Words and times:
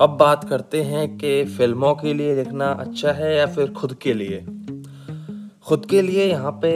अब 0.00 0.16
बात 0.20 0.44
करते 0.44 0.82
हैं 0.82 1.06
कि 1.18 1.44
फ़िल्मों 1.46 1.94
के 1.94 2.12
लिए 2.14 2.34
लिखना 2.34 2.66
अच्छा 2.74 3.12
है 3.12 3.34
या 3.36 3.46
फिर 3.46 3.70
खुद 3.72 3.92
के 4.02 4.14
लिए? 4.14 4.38
खुद 5.66 5.86
के 5.90 6.00
लिए 6.02 6.24
यहाँ 6.24 6.52
पे 6.62 6.70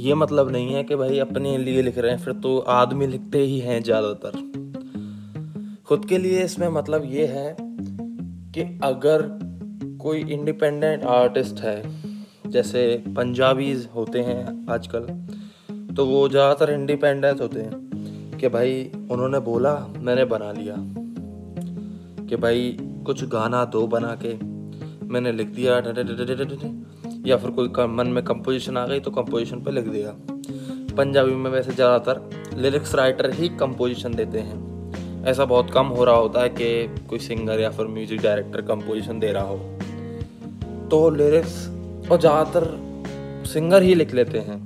ये 0.00 0.14
मतलब 0.14 0.50
नहीं 0.50 0.74
है 0.74 0.82
कि 0.84 0.96
भाई 0.96 1.18
अपने 1.18 1.56
लिए 1.58 1.82
लिख 1.82 1.98
रहे 1.98 2.10
हैं, 2.10 2.18
फिर 2.18 2.34
तो 2.34 2.58
आदमी 2.58 3.06
लिखते 3.06 3.38
ही 3.38 3.58
हैं 3.60 3.82
ज़्यादातर। 3.82 4.38
खुद 5.86 6.04
के 6.04 6.18
लिए 6.18 6.42
इसमें 6.44 6.68
मतलब 6.68 7.04
ये 7.04 7.26
है 7.26 7.56
कि 7.58 8.62
अगर 8.84 9.22
कोई 10.00 10.20
इंडिपेंडेंट 10.22 11.04
आर्टिस्ट 11.04 11.60
है, 11.60 11.82
जैसे 12.46 13.02
पंजाबीज 13.16 13.88
होते 13.94 14.20
हैं 14.20 14.66
आजकल 14.70 15.06
तो 15.96 16.06
वो 16.06 16.28
ज़्यादातर 16.28 16.72
इंडिपेंडेंट 16.72 17.40
होते 17.40 17.60
हैं 17.60 18.38
कि 18.38 18.48
भाई 18.48 18.90
उन्होंने 19.10 19.38
बोला, 19.40 19.74
मैंने 19.98 20.24
बना 20.24 20.52
लिया। 20.52 20.74
कि 22.30 22.36
भाई 22.36 22.76
कुछ 23.06 23.24
गाना 23.28 23.64
दो 23.66 23.86
बना 23.86 24.14
के 24.22 24.34
मैंने 25.06 25.32
लिख 25.32 25.48
दिया 25.48 25.76
या 27.26 27.36
फिर 27.36 27.50
कोई 27.50 27.86
मन 27.88 28.06
में 28.06 28.22
कंपोजिशन 28.24 28.76
आ 28.76 28.86
गई 28.86 29.00
तो 29.00 29.10
कंपोजिशन 29.10 29.60
पे 29.60 29.70
लिख 29.70 29.88
दिया। 29.88 30.12
पंजाबी 30.96 31.34
में 31.34 31.50
वैसे 31.50 31.72
ज़्यादातर 31.72 32.56
लिरिक्स 32.56 32.94
राइटर 32.94 33.30
ही 33.30 33.48
कंपोजिशन 33.56 34.14
देते 34.14 34.38
हैं। 34.38 35.24
ऐसा 35.24 35.44
बहुत 35.44 35.70
कम 35.70 35.86
हो 35.86 36.04
रहा 36.04 36.14
होता 36.16 36.42
है 36.42 36.48
कि 36.50 37.04
कोई 37.08 37.18
सिंगर 37.18 37.60
या 37.60 37.70
फिर 37.70 37.86
म्यूज़िक 37.86 38.22
डायरेक्टर 38.22 38.60
कंपोजिशन 38.60 39.18
दे 39.20 39.32
रहा 39.32 39.44
हो। 39.44 39.56
तो 40.90 41.10
लिरिक्स 41.10 41.66
और 42.10 42.20
ज़्यादातर 42.20 42.64
सिंगर 43.46 43.82
ही 43.82 43.94
लिख 43.94 44.14
लेते 44.14 44.38
हैं। 44.38 44.64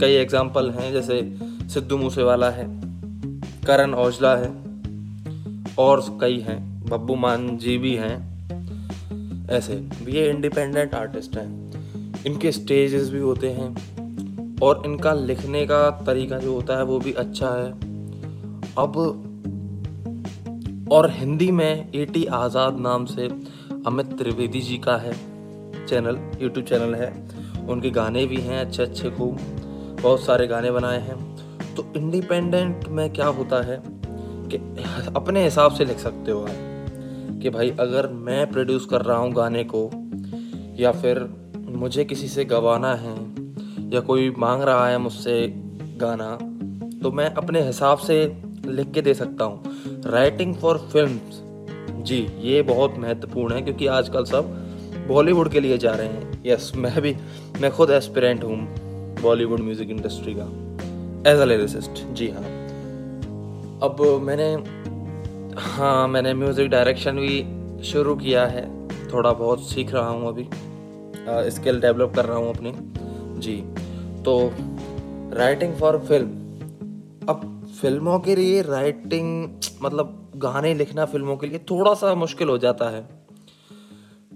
कई 0.00 0.12
एग्ज़ाम्पल 0.12 0.70
हैं, 0.70 0.92
जैसे 0.92 1.20
सिद्धू 1.68 1.96
मूसेवाला 1.98 2.50
है, 2.50 2.66
करण 3.66 3.94
औजला 3.96 4.34
है, 4.36 4.50
और 5.78 6.02
कई 6.20 6.38
हैं। 6.40 6.69
बब्बू 6.90 7.14
मान 7.16 7.56
जी 7.58 7.76
भी 7.78 7.94
हैं, 7.94 8.16
ऐसे। 9.50 9.74
ये 10.08 10.28
इंडिपेंडेंट 10.30 10.94
आर्टिस्ट 10.94 11.36
हैं। 11.36 12.24
इनके 12.26 12.52
स्टेजेस 12.52 13.08
भी 13.10 13.18
होते 13.18 13.50
हैं 13.50 14.58
और 14.62 14.82
इनका 14.86 15.12
लिखने 15.12 15.64
का 15.66 15.90
तरीका 16.06 16.38
जो 16.38 16.54
होता 16.54 16.76
है 16.76 16.84
वो 16.84 16.98
भी 16.98 17.12
अच्छा 17.14 17.48
है। 17.48 17.70
अब 18.78 18.96
और 20.92 21.10
हिंदी 21.10 21.50
में 21.50 21.92
एटी 21.94 22.24
आज़ाद 22.24 22.78
नाम 22.78 23.04
से 23.06 23.28
अमित 23.86 24.06
त्रिवेदी 24.18 24.60
जी 24.60 24.78
का 24.78 24.96
है 24.96 25.12
चैनल 25.86 26.18
यूट्यूब 26.40 26.66
चैनल 26.66 26.94
है। 26.94 27.12
उनके 27.68 27.90
गाने 27.90 28.24
भी 28.26 28.36
हैं 28.36 28.58
अच्छे 28.60 28.82
अच्छे 28.82 29.10
खूब, 29.10 29.38
बहुत 30.02 30.24
सारे 30.24 30.46
गाने 30.46 30.70
बनाए 30.70 31.00
हैं। 31.00 31.18
तो 31.74 31.86
इंडिपेंडेंट 31.96 32.88
में 32.88 33.12
क्या 33.12 33.26
होता 33.28 33.62
है 33.62 33.80
कि 33.86 34.56
अपने 35.16 35.44
हिसाब 35.44 35.72
से 35.72 35.84
लिख 35.84 35.98
सकते 35.98 36.30
हो 36.30 36.42
आप। 36.42 36.66
कि 37.42 37.50
भाई 37.50 37.70
अगर 37.80 38.06
मैं 38.20 38.50
प्रोड्यूस 38.50 38.84
कर 38.86 39.02
रहा 39.02 39.16
हूँ 39.16 39.32
गाने 39.32 39.64
को, 39.64 39.90
या 40.78 40.92
फिर 40.92 41.18
मुझे 41.76 42.04
किसी 42.04 42.28
से 42.28 42.44
गवाना 42.44 42.94
है, 42.94 43.14
या 43.90 44.00
कोई 44.02 44.30
मांग 44.38 44.62
रहा 44.62 44.88
है 44.88 44.98
मुझसे 44.98 45.46
गाना 46.00 46.36
तो 47.02 47.10
मैं 47.10 47.28
अपने 47.34 47.62
हिसाब 47.62 47.98
से 47.98 48.16
लिख 48.66 48.90
के 48.92 49.02
दे 49.02 49.14
सकता 49.14 49.44
हूँ। 49.44 50.02
राइटिंग 50.06 50.54
फॉर 50.54 50.78
फ़िल्म 50.92 52.02
जी, 52.02 52.26
ये 52.40 52.62
बहुत 52.62 52.94
महत्वपूर्ण 52.98 53.54
है, 53.54 53.62
क्योंकि 53.62 53.86
आजकल 53.88 54.24
सब 54.24 54.56
बॉलीवुड 55.08 55.50
के 55.50 55.60
लिए 55.60 55.78
जा 55.78 55.92
रहे 55.92 56.06
हैं। 56.06 56.42
यस 56.46 56.72
मैं 56.76 57.00
भी, 57.02 57.14
मैं 57.60 57.70
खुद 57.70 57.90
एस्पिरेंट 57.90 58.44
हूँ 58.44 58.56
बॉलीवुड 59.22 59.60
म्यूज़िक 59.60 59.90
इंडस्ट्री 59.90 60.34
का 60.38 61.30
एज 61.30 61.38
अ 61.38 61.44
लिरिसिस्ट 61.44 62.02
जी 62.12 62.28
हाँ। 62.28 62.42
अब 63.82 63.96
मैंने 64.22 64.54
हाँ 65.58 66.08
मैंने 66.08 66.34
म्यूज़िक 66.34 66.68
डायरेक्शन 66.70 67.16
भी 67.16 67.82
शुरू 67.84 68.14
किया 68.16 68.46
है। 68.46 68.88
थोड़ा 69.12 69.32
बहुत 69.32 69.68
सीख 69.70 69.92
रहा 69.92 70.08
हूँ 70.08 70.28
अभी। 70.28 70.48
स्किल 71.50 71.80
डेवलप 71.80 72.12
कर 72.14 72.24
रहा 72.24 72.36
हूँ 72.36 72.54
अपनी। 72.54 72.72
जी। 73.40 73.56
तो 74.22 74.52
राइटिंग 75.36 75.74
फॉर 75.76 75.98
फ़िल्म 75.98 76.28
अब 77.28 77.70
फ़िल्मों 77.80 78.18
के 78.18 78.36
लिए 78.36 78.62
राइटिंग 78.62 79.60
मतलब 79.82 80.32
गाने 80.36 80.74
लिखना 80.74 81.04
फ़िल्मों 81.04 81.36
के 81.36 81.46
लिए 81.46 81.58
थोड़ा 81.58 81.94
सा 81.94 82.14
मुश्किल 82.14 82.48
हो 82.48 82.58
जाता 82.58 82.90
है। 82.90 83.08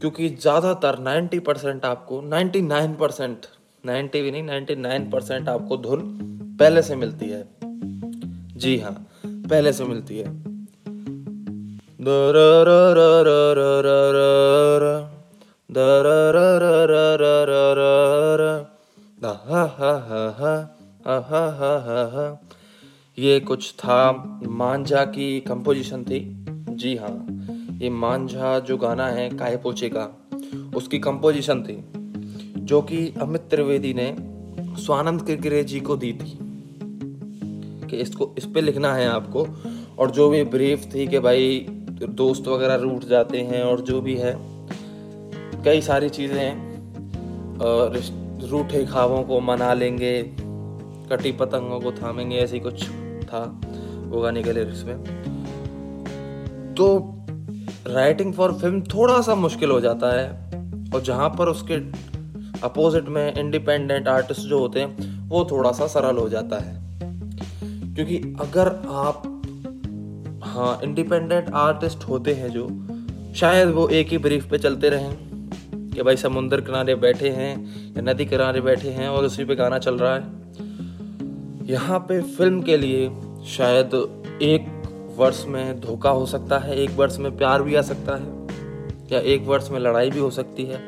क्योंकि 0.00 0.28
ज़्यादातर 0.28 0.98
90 0.98 1.38
परसेंट 1.38 1.84
आपको 1.84 2.20
99 2.22 2.96
परसेंट 3.00 3.46
नाइन्टी 3.86 4.22
भी 4.22 4.30
नहीं 4.30 4.42
99 4.42 5.10
परसेंट 5.12 5.48
आपको 5.48 5.76
धुन 5.76 6.00
पहले 6.60 6.82
से 6.82 6.96
मिलती 6.96 7.28
है। 7.28 7.48
जी 8.56 8.78
हाँ 8.78 8.92
पहले 9.26 9.72
से 9.72 9.84
मिलती 9.84 10.18
है। 10.18 10.51
ये 23.18 23.40
कुछ 23.40 23.72
था 23.74 24.12
मांझा 24.48 25.04
की 25.04 25.40
कंपोजिशन 25.40 26.04
थी 26.04 26.20
जी 26.70 26.96
हाँ 26.96 27.26
ये 27.82 27.90
मांझा 27.90 28.58
जो 28.58 28.76
गाना 28.76 29.06
है 29.06 29.28
काहे 29.30 29.56
पोचे 29.56 29.88
का 29.88 30.08
उसकी 30.76 30.98
कंपोजिशन 30.98 31.62
थी 31.62 31.76
जो 32.58 32.82
कि 32.82 33.14
अमित 33.20 33.40
त्रिवेदी 33.40 33.94
ने 33.94 34.16
स्वानंद 34.82 35.26
किरकिरे 35.26 35.64
जी 35.64 35.80
को 35.80 35.96
दी 35.96 36.12
थी 36.12 36.38
कि 37.86 37.96
इसको 37.96 38.34
इस 38.38 38.46
पे 38.46 38.60
लिखना 38.60 38.94
है 38.94 39.08
आपको 39.08 39.46
और 39.98 40.10
जो 40.10 40.28
भी 40.30 40.44
ब्रीफ 40.44 40.84
थी 40.94 41.06
कि 41.06 41.18
भाई 41.18 41.66
दोस्त 42.06 42.48
वगैरह 42.48 42.74
रूठ 42.74 43.04
जाते 43.04 43.40
हैं 43.40 43.62
और 43.62 43.80
जो 43.80 44.00
भी 44.00 44.16
है, 44.16 44.34
कई 45.64 45.80
सारी 45.80 46.08
चीज़ें 46.08 46.72
रूठे 48.50 48.84
खावों 48.86 49.22
को 49.22 49.40
मना 49.40 49.74
लेंगे, 49.74 50.22
कटी 51.10 51.32
पतंगों 51.32 51.80
को 51.80 51.92
थामेंगे, 51.92 52.36
ऐसी 52.36 52.60
कुछ 52.60 52.88
था 53.24 53.60
वो 54.06 54.20
गाने 54.20 54.42
के 54.42 54.52
लिरिक्स 54.52 54.84
में। 54.84 55.04
तो 56.74 57.14
राइटिंग 57.86 58.32
फॉर 58.34 58.52
फ़िल्म 58.52 58.80
थोड़ा 58.82 59.20
सा 59.20 59.34
मुश्किल 59.34 59.70
हो 59.70 59.80
जाता 59.80 60.20
है, 60.20 60.28
और 60.94 61.02
जहाँ 61.02 61.28
पर 61.28 61.48
उसके 61.48 61.74
अपोजिट 62.60 63.08
में 63.08 63.34
इंडिपेंडेंट 63.34 64.08
आर्टिस्ट 64.08 64.40
जो 64.40 64.58
होते 64.58 64.80
हैं, 64.80 65.28
वो 65.28 65.44
थोड़ा 65.50 65.72
सा 65.72 65.86
सरल 65.86 66.16
हो 66.16 66.28
जाता 66.28 66.58
है। 66.58 66.80
क्योंकि 67.94 68.16
अगर 68.40 68.68
आप 68.88 69.22
हाँ 70.52 70.80
इंडिपेंडेंट 70.84 71.50
आर्टिस्ट 71.50 72.04
होते 72.04 72.32
हैं 72.34 72.50
जो, 72.50 72.68
शायद 73.34 73.68
वो 73.68 73.88
एक 73.88 74.08
ही 74.08 74.18
ब्रीफ 74.18 74.50
पे 74.50 74.58
चलते 74.58 74.88
रहें, 74.88 75.16
कि 75.90 76.02
भाई 76.02 76.16
समुंदर 76.16 76.60
किनारे 76.60 76.94
बैठे 76.94 77.28
हैं, 77.28 77.74
या 77.96 78.02
नदी 78.02 78.26
किनारे 78.26 78.60
बैठे 78.60 78.88
हैं, 78.88 79.08
और 79.08 79.24
उसी 79.24 79.44
पे 79.44 79.54
गाना 79.54 79.78
चल 79.78 79.98
रहा 79.98 80.14
है। 80.14 81.66
यहाँ 81.66 81.98
पे 81.98 82.20
फ़िल्म 82.22 82.62
के 82.62 82.76
लिए 82.76 83.10
शायद 83.46 83.94
एक 84.42 84.66
वर्ष 85.16 85.44
में 85.48 85.80
धोखा 85.80 86.10
हो 86.10 86.26
सकता 86.26 86.58
है, 86.58 86.76
एक 86.76 86.90
वर्ष 86.90 87.18
में 87.18 87.36
प्यार 87.36 87.62
भी 87.62 87.74
आ 87.74 87.82
सकता 87.82 88.16
है, 88.16 88.46
या 89.12 89.18
एक 89.18 89.46
वर्ष 89.46 89.70
में 89.70 89.80
लड़ाई 89.80 90.10
भी 90.10 90.18
हो 90.18 90.30
सकती 90.30 90.64
है 90.64 90.80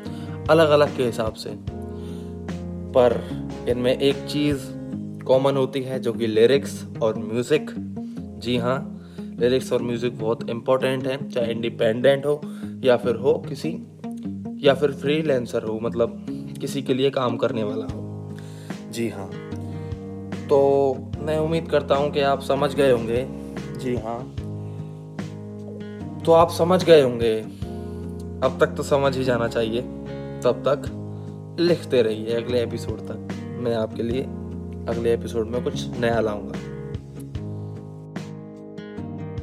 अलग 0.49 0.69
अलग 0.69 0.97
के 0.97 1.03
हिसाब 1.03 1.33
से। 1.33 1.49
पर 2.93 3.21
इनमें 3.69 3.97
एक 3.97 4.15
चीज़ 4.15 4.57
कॉमन 5.25 5.57
होती 5.57 5.81
है, 5.81 5.99
जो 5.99 6.13
कि 6.13 6.27
लिरिक्स 6.27 6.85
और 7.01 7.17
म्यूज़िक 7.17 7.71
जी 8.39 8.57
हाँ 8.57 8.94
लिरिक्स 9.39 9.73
और 9.73 9.81
म्यूज़िक 9.81 10.19
बहुत 10.19 10.49
इम्पोर्टेंट 10.49 11.07
है 11.07 11.29
चाहे 11.29 11.51
इंडिपेंडेंट 11.51 12.25
हो 12.25 12.41
या 12.83 12.97
फिर 12.97 13.15
हो 13.15 13.33
किसी 13.33 13.69
या 14.67 14.73
फिर 14.73 14.91
फ्रीलांसर 14.91 15.63
हो 15.63 15.79
मतलब 15.81 16.25
किसी 16.61 16.81
के 16.81 16.93
लिए 16.93 17.09
काम 17.09 17.37
करने 17.37 17.63
वाला 17.63 17.85
हो। 17.85 18.35
जी 18.91 19.09
हाँ। 19.09 19.29
तो 20.49 20.59
मैं 21.19 21.37
उम्मीद 21.37 21.69
करता 21.69 21.95
हूँ 21.95 22.11
कि 22.11 22.19
आप 22.19 22.41
समझ 22.41 22.75
गए 22.75 22.91
होंगे। 22.91 23.27
जी 23.79 23.95
हाँ। 23.95 24.19
तो 26.25 26.31
आप 26.31 26.51
समझ 26.51 26.83
गए 26.83 27.01
होंगे। 27.01 27.41
अब 28.43 28.57
तक 28.59 28.67
तो 28.77 28.83
समझ 28.83 29.17
ही 29.17 29.23
जाना 29.23 29.47
चाहिए। 29.47 29.81
तब 30.41 30.63
तक 30.67 31.57
लिखते 31.59 32.01
रहिए 32.01 32.35
अगले 32.35 32.63
एपिसोड 32.63 32.99
तक। 32.99 33.27
मैं 33.59 33.75
आपके 33.75 34.03
लिए 34.03 34.21
अगले 34.89 35.13
एपिसोड 35.13 35.47
में 35.47 35.63
कुछ 35.63 35.99
नया 35.99 36.19
लाऊँगा। 36.19 36.74